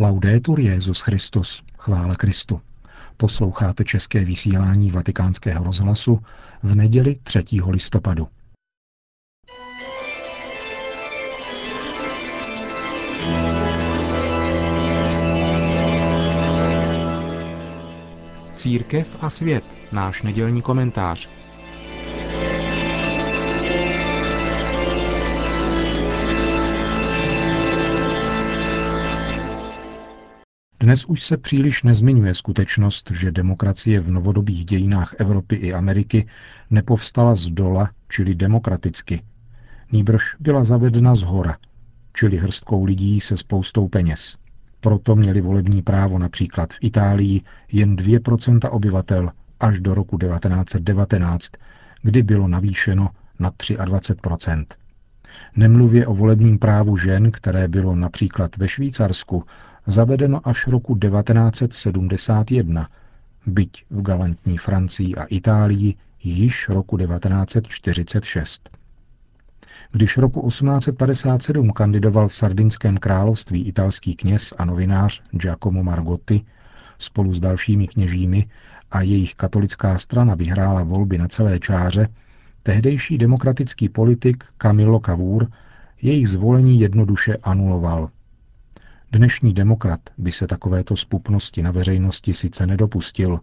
[0.00, 2.60] Laudetur Jezus Christus, chvála Kristu.
[3.16, 6.20] Posloucháte české vysílání Vatikánského rozhlasu
[6.62, 7.44] v neděli 3.
[7.66, 8.28] listopadu.
[18.54, 21.28] Církev a svět, náš nedělní komentář.
[30.88, 36.26] Dnes už se příliš nezmiňuje skutečnost, že demokracie v novodobých dějinách Evropy i Ameriky
[36.70, 39.22] nepovstala z dola, čili demokraticky.
[39.92, 41.56] Nýbrž byla zavedena z hora,
[42.12, 44.36] čili hrstkou lidí se spoustou peněz.
[44.80, 47.40] Proto měli volební právo například v Itálii
[47.72, 51.52] jen 2% obyvatel až do roku 1919,
[52.02, 54.64] kdy bylo navýšeno na 23%.
[55.56, 59.44] Nemluvě o volebním právu žen, které bylo například ve Švýcarsku
[59.88, 62.88] zavedeno až roku 1971,
[63.46, 68.70] byť v galantní Francii a Itálii již roku 1946.
[69.92, 76.44] Když roku 1857 kandidoval v Sardinském království italský kněz a novinář Giacomo Margotti
[76.98, 78.46] spolu s dalšími kněžími
[78.90, 82.08] a jejich katolická strana vyhrála volby na celé čáře,
[82.62, 85.50] tehdejší demokratický politik Camillo Cavour
[86.02, 88.08] jejich zvolení jednoduše anuloval.
[89.12, 93.40] Dnešní demokrat by se takovéto spupnosti na veřejnosti sice nedopustil,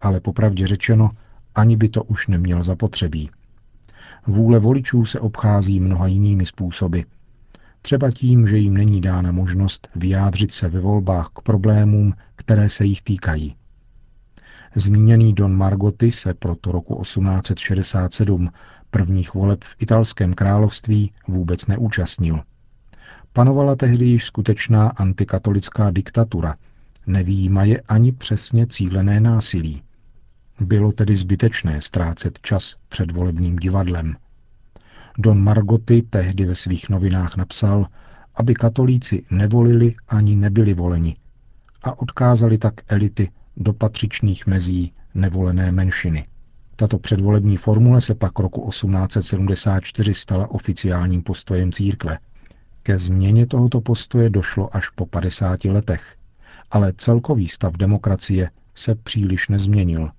[0.00, 1.10] ale popravdě řečeno,
[1.54, 3.30] ani by to už neměl zapotřebí.
[4.26, 7.00] Vůle voličů se obchází mnoha jinými způsoby.
[7.82, 12.84] Třeba tím, že jim není dána možnost vyjádřit se ve volbách k problémům, které se
[12.84, 13.56] jich týkají.
[14.74, 18.50] Zmíněný Don Margotti se proto roku 1867
[18.90, 22.40] prvních voleb v italském království vůbec neúčastnil.
[23.32, 26.56] Panovala tehdy již skutečná antikatolická diktatura,
[27.06, 29.82] nevýjímaje ani přesně cílené násilí.
[30.60, 34.16] Bylo tedy zbytečné ztrácet čas před volebním divadlem.
[35.18, 37.86] Don Margoty tehdy ve svých novinách napsal,
[38.34, 41.16] aby katolíci nevolili ani nebyli voleni
[41.82, 46.26] a odkázali tak elity do patřičných mezí nevolené menšiny.
[46.76, 52.18] Tato předvolební formule se pak roku 1874 stala oficiálním postojem církve.
[52.82, 56.16] Ke změně tohoto postoje došlo až po 50 letech,
[56.70, 60.10] ale celkový stav demokracie se příliš nezměnil.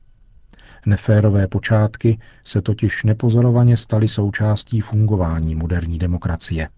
[0.85, 6.69] Neférové počátky se totiž nepozorovaně staly součástí fungování moderní demokracie.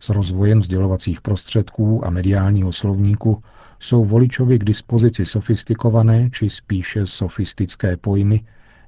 [0.00, 3.42] S rozvojem sdělovacích prostředků a mediálního slovníku
[3.80, 8.44] jsou voličovi k dispozici sofistikované či spíše sofistické pojmy,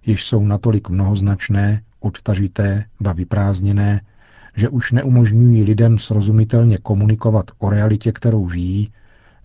[0.07, 4.01] jež jsou natolik mnohoznačné, odtažité, ba vyprázdněné,
[4.57, 8.93] že už neumožňují lidem srozumitelně komunikovat o realitě, kterou žijí,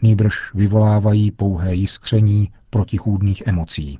[0.02, 4.00] nýbrž vyvolávají pouhé jiskření protichůdných emocí.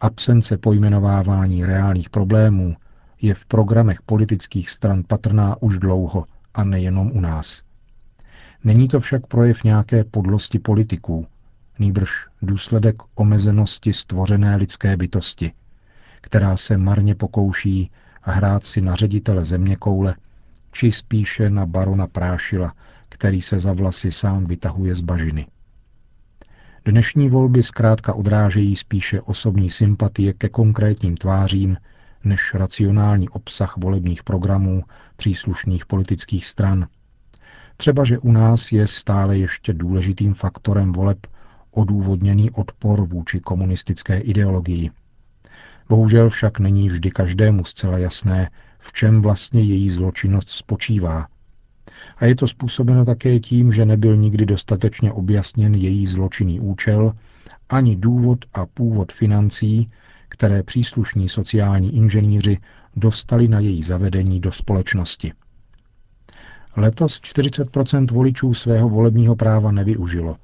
[0.00, 2.76] Absence pojmenovávání reálných problémů
[3.22, 7.62] je v programech politických stran patrná už dlouho a nejenom u nás.
[8.64, 11.26] Není to však projev nějaké podlosti politiků,
[11.78, 12.10] nýbrž
[12.42, 15.52] důsledek omezenosti stvořené lidské bytosti,
[16.20, 17.90] která se marně pokouší
[18.22, 20.16] hrát si na ředitele země koule,
[20.72, 22.74] či spíše na barona Prášila,
[23.08, 25.46] který se za vlasy sám vytahuje z bažiny.
[26.84, 31.76] Dnešní volby zkrátka odrážejí spíše osobní sympatie ke konkrétním tvářím,
[32.24, 34.82] než racionální obsah volebních programů
[35.16, 36.86] příslušných politických stran.
[37.76, 41.26] Třeba, že u nás je stále ještě důležitým faktorem voleb
[41.70, 44.90] odůvodněný odpor vůči komunistické ideologii.
[45.88, 51.26] Bohužel však není vždy každému zcela jasné, v čem vlastně její zločinnost spočívá.
[52.16, 57.12] A je to způsobeno také tím, že nebyl nikdy dostatečně objasněn její zločinný účel,
[57.68, 59.86] ani důvod a původ financí,
[60.28, 62.58] které příslušní sociální inženýři
[62.96, 65.32] dostali na její zavedení do společnosti.
[66.76, 70.36] Letos 40% voličů svého volebního práva nevyužilo.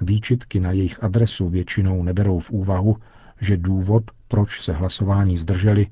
[0.00, 2.96] Výčitky na jejich adresu většinou neberou v úvahu,
[3.40, 5.86] že důvod, proč se hlasování zdrželi,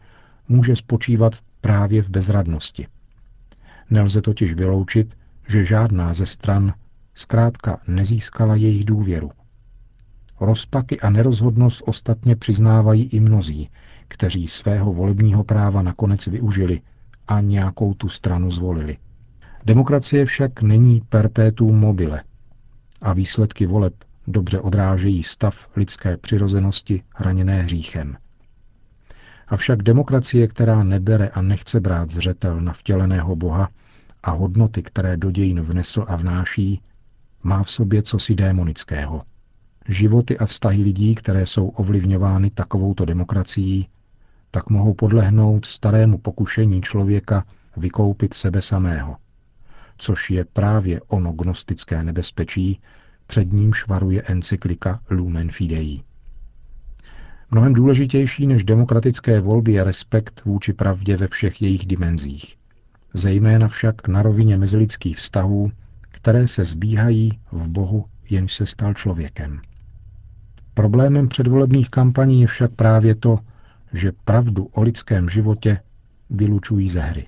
[0.49, 2.87] může spočívat právě v bezradnosti.
[3.91, 5.17] Nelze totiž vyloučit,
[5.49, 6.75] že žádná ze stran
[7.15, 9.31] zkrátka nezískala jejich důvěru.
[10.41, 13.71] Rozpaky a nerozhodnost ostatně přiznávají i mnozí,
[14.09, 16.81] kteří svého volebního práva nakonec využili
[17.29, 18.97] a nějakou tu stranu zvolili.
[19.65, 22.23] Demokracie však není perpetuum mobile
[23.03, 23.95] a výsledky voleb
[24.27, 28.17] dobře odrážejí stav lidské přirozenosti hraněné hříchem.
[29.49, 33.69] Avšak demokracie, která nebere a nechce brát zřetel na vtěleného Boha
[34.23, 36.81] a hodnoty, které do dějin vnesl a vnáší,
[37.43, 39.23] má v sobě cosi démonického.
[39.89, 43.89] Životy a vztahy lidí, které jsou ovlivňovány takovouto demokracií,
[44.51, 47.45] tak mohou podlehnout starému pokušení člověka
[47.77, 49.17] vykoupit sebe samého,
[49.99, 52.81] což je právě ono gnostické nebezpečí,
[53.27, 56.03] před ním švaruje encyklika Lumen Fidei.
[57.51, 62.57] Mnohem důležitější než demokratické volby je respekt vůči pravdě ve všech jejich dimenzích.
[63.15, 65.71] Zejména však na rovině mezilidských vztahů,
[66.01, 69.61] které se zbíhají v Bohu, jenž se stal člověkem.
[70.75, 73.39] Problémem předvolebních kampaní je však právě to,
[73.93, 75.81] že pravdu o lidském životě
[76.31, 77.27] vylučují ze hry.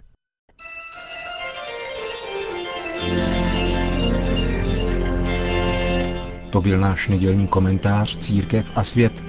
[6.51, 9.23] To byl náš nedělní komentář Církev a svět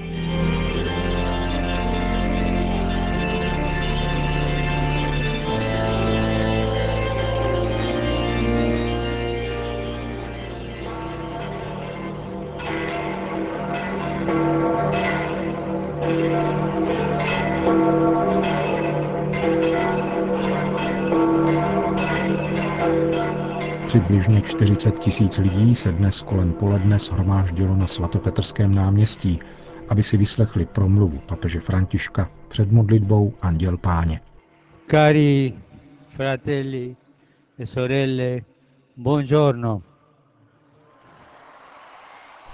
[23.89, 29.39] Přibližně 40 tisíc lidí se dnes kolem poledne shromáždilo na svatopetrském náměstí,
[29.89, 34.21] aby si vyslechli promluvu papeže Františka před modlitbou Anděl Páně.
[34.91, 35.53] Cari
[36.09, 36.95] fratelli
[37.59, 38.41] e sorelle,
[38.97, 39.81] buongiorno.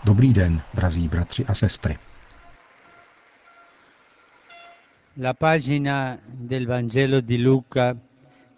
[0.03, 1.97] Dobrý den, drazí bratři a sestry.
[5.21, 7.97] La pagina del Vangelo di Luca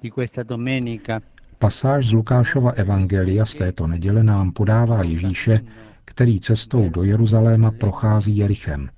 [0.02, 1.22] di questa domenica
[1.60, 5.60] Pasáž z Lukášova evangelia z této neděle nám podává Ježíše,
[6.06, 8.90] který cestou do Jeruzaléma prochází Jerichem.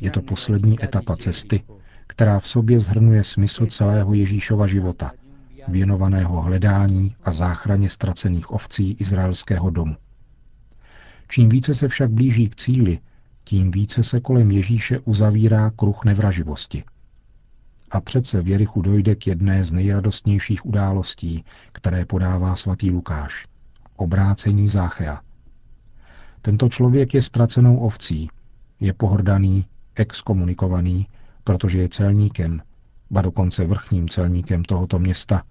[0.00, 1.62] Je to poslední etapa cesty,
[2.06, 5.12] která v sobě zhrnuje smysl celého Ježíšova života,
[5.68, 9.96] věnovaného hledání a záchraně ztracených ovcí izraelského domu.
[11.28, 12.98] Čím více se však blíží k cíli,
[13.44, 16.84] tím více se kolem Ježíše uzavírá kruh nevraživosti–
[17.90, 23.46] a přece v Jerichu dojde k jedné z nejradostnějších událostí, které podává svatý Lukáš.
[23.96, 25.20] Obrácení Záchea.
[26.42, 28.30] Tento člověk je ztracenou ovcí,
[28.80, 31.06] je pohrdaný, exkomunikovaný,
[31.44, 32.62] protože je celníkem,
[33.10, 35.42] ba dokonce vrchním celníkem tohoto města,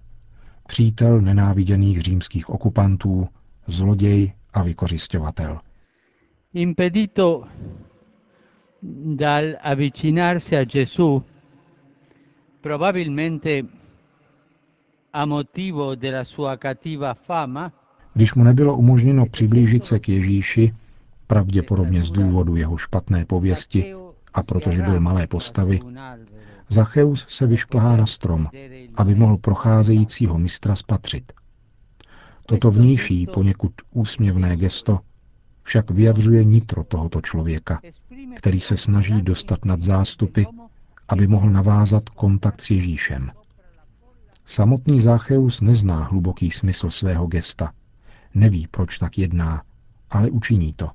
[0.68, 3.28] přítel nenáviděných římských okupantů,
[3.68, 5.60] zloděj a vykořišťovatel.
[6.54, 7.44] Impedito
[9.16, 11.24] dal avvicinarsi a Gesù
[18.14, 20.76] když mu nebylo umožněno přiblížit se k Ježíši,
[21.28, 23.96] pravděpodobně z důvodu jeho špatné pověsti
[24.34, 25.80] a protože byl malé postavy,
[26.70, 28.50] Zacheus se vyšplhá na strom,
[28.96, 31.34] aby mohl procházejícího mistra spatřit.
[32.46, 35.00] Toto vnější, poněkud úsměvné gesto
[35.62, 37.82] však vyjadřuje nitro tohoto člověka,
[38.36, 40.44] který se snaží dostat nad zástupy
[41.08, 43.32] aby mohl navázat kontakt s Ježíšem.
[44.46, 47.72] Samotný Zácheus nezná hluboký smysl svého gesta.
[48.34, 49.64] Neví, proč tak jedná,
[50.10, 50.90] ale učiní to.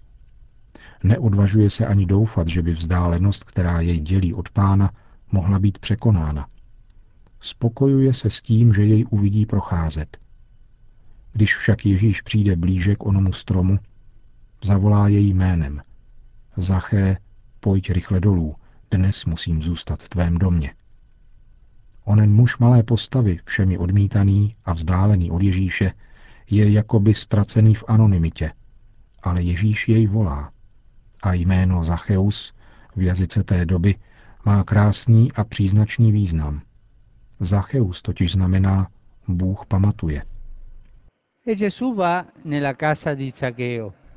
[1.05, 4.91] Neodvažuje se ani doufat, že by vzdálenost, která jej dělí od pána,
[5.33, 6.47] mohla být překonána.
[7.41, 10.19] Spokojuje se s tím, že jej uvidí procházet.
[11.33, 13.79] Když však Ježíš přijde blíže k onomu stromu,
[14.65, 15.83] zavolá jej jménem.
[16.57, 17.17] Zaché,
[17.61, 18.55] pojď rychle dolů,
[18.93, 20.75] dnes musím zůstat v tvém domě.
[22.05, 25.93] Onen muž malé postavy, všemi odmítaný a vzdálený od Ježíše,
[26.51, 28.53] je jakoby ztracený v anonymitě,
[29.23, 30.53] ale Ježíš jej volá.
[31.23, 32.55] A jméno Zacheus
[32.97, 33.95] v jazyce té doby
[34.45, 36.63] má krásný a příznačný význam.
[37.41, 38.89] Zacheus totiž znamená
[39.29, 40.23] Bůh pamatuje.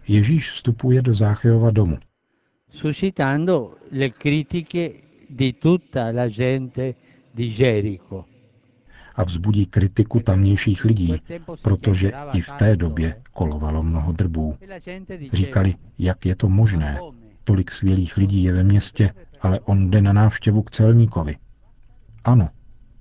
[0.08, 1.98] Ježíš vstupuje do Zácheova domu
[2.76, 6.96] suscitando le critiche di tutta la gente
[7.32, 8.26] di Jericho.
[9.16, 11.22] A vzbudí kritiku tamnějších lidí,
[11.62, 14.58] protože i v té době kolovalo mnoho drbů.
[15.34, 17.00] Říkali, jak je to možné.
[17.44, 21.38] Tolik svělých lidí je ve městě, ale on jde na návštěvu k celníkovi.
[22.24, 22.50] Ano,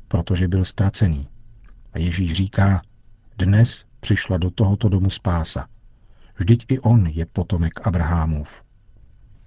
[0.09, 1.29] protože byl ztracený.
[1.93, 2.83] A Ježíš říká,
[3.39, 5.67] dnes přišla do tohoto domu spása.
[6.39, 8.64] Vždyť i on je potomek Abrahamův.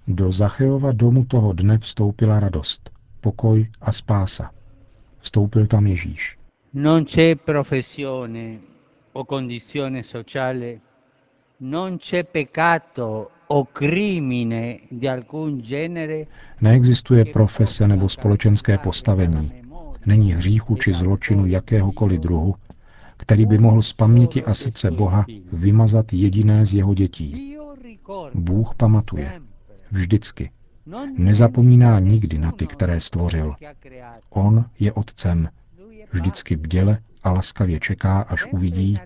[0.08, 4.50] Do Zacheova domu toho dne vstoupila radost, pokoj a spása.
[5.20, 6.38] Vstoupil tam Ježíš.
[6.72, 8.58] Non c'è professione
[9.12, 10.80] o condizione sociale,
[11.56, 16.26] non c'è peccato o crimine di alcun genere.
[16.60, 19.52] Neexistuje profese nebo společenské postavení.
[20.06, 22.54] Není hříchu či zločinu jakéhokoliv druhu,
[23.16, 27.56] který by mohl z paměti a srdce Boha vymazat jediné z jeho dětí.
[28.34, 29.47] Bůh pamatuje.
[29.90, 30.50] Vždycky.
[31.16, 33.54] Nezapomíná nikdy na ty, které stvořil.
[34.30, 35.48] On je otcem.
[36.12, 38.98] Vždycky bděle a laskavě čeká, až uvidí,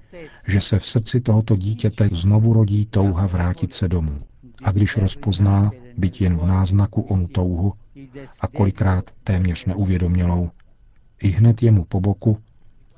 [0.46, 4.22] že se v srdci tohoto dítěte znovu rodí touha vrátit se domů.
[4.62, 7.72] A když rozpozná, byť jen v náznaku onu touhu,
[8.40, 10.50] a kolikrát téměř neuvědomělou,
[11.22, 12.38] i hned je mu po boku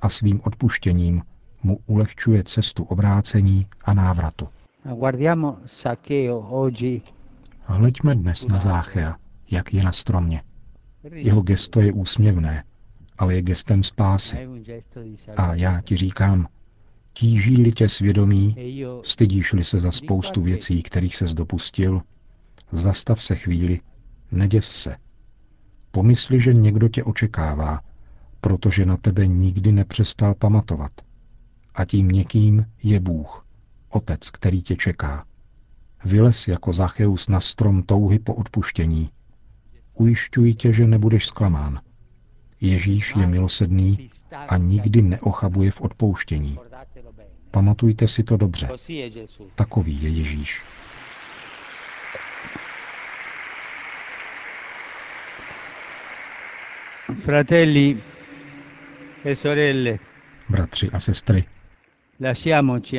[0.02, 1.22] a svým odpuštěním
[1.62, 4.48] mu ulehčuje cestu obrácení a návratu.
[7.66, 9.16] Hleďme dnes na Záchea,
[9.50, 10.42] jak je na stromě.
[11.12, 12.64] Jeho gesto je úsměvné,
[13.18, 14.48] ale je gestem spásy.
[15.36, 16.48] A já ti říkám,
[17.12, 18.56] tíží-li tě svědomí,
[19.04, 22.02] stydíš-li se za spoustu věcí, kterých se dopustil,
[22.72, 23.80] zastav se chvíli,
[24.32, 24.96] neděs se.
[25.90, 27.80] Pomysli, že někdo tě očekává,
[28.40, 30.92] protože na tebe nikdy nepřestal pamatovat.
[31.74, 33.46] A tím někým je Bůh,
[33.88, 35.26] Otec, který tě čeká.
[36.04, 39.10] Vylez jako Zacheus na strom touhy po odpuštění.
[39.94, 41.80] Ujišťuji tě, že nebudeš zklamán.
[42.60, 44.10] Ježíš je milosedný
[44.48, 46.58] a nikdy neochabuje v odpouštění.
[47.50, 48.68] Pamatujte si to dobře.
[49.54, 50.62] Takový je Ježíš.
[57.24, 58.02] Fratelli
[59.24, 59.98] e sorelle,
[60.48, 61.44] Bratři a sestry,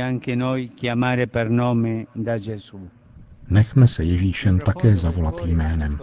[0.02, 2.90] anche noi chiamare per nome da Gesù.
[3.50, 6.00] nechme se Ježíšem také zavolat jménem.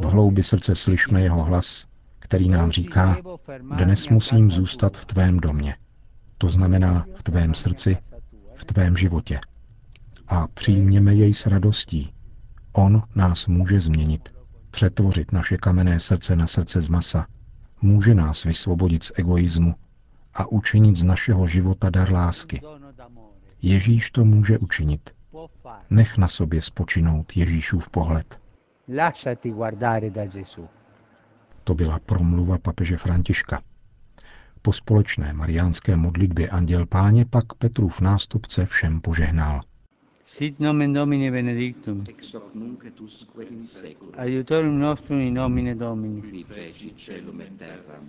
[0.00, 1.86] V hloubi srdce slyšme jeho hlas,
[2.18, 3.16] který nám říká,
[3.76, 5.76] dnes musím zůstat v tvém domě.
[6.38, 7.96] To znamená v tvém srdci,
[8.54, 9.40] v tvém životě.
[10.28, 12.12] A přijměme jej s radostí.
[12.72, 14.28] On nás může změnit,
[14.70, 17.26] přetvořit naše kamenné srdce na srdce z masa,
[17.82, 19.74] může nás vysvobodit z egoismu
[20.34, 22.60] a učinit z našeho života dar lásky.
[23.62, 25.10] Ježíš to může učinit.
[25.90, 28.40] Nech na sobě spočinout Ježíšův pohled.
[31.64, 33.62] To byla promluva papeže Františka.
[34.62, 39.60] Po společné mariánské modlitbě Anděl Páně pak Petrův nástupce všem požehnal.
[40.26, 42.04] Sit nomen Domini benedictum.
[42.08, 44.14] Ex hoc nunc et usque in seculum.
[44.16, 46.22] Aiutorium nostrum in nomine Domini.
[46.22, 48.08] Qui feci celum et terram.